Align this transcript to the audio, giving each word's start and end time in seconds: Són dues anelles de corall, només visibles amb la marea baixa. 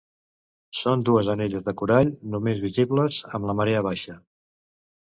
Són 0.77 1.03
dues 1.09 1.29
anelles 1.35 1.67
de 1.69 1.75
corall, 1.83 2.11
només 2.37 2.65
visibles 2.65 3.21
amb 3.39 3.53
la 3.53 3.57
marea 3.63 3.89
baixa. 3.91 4.19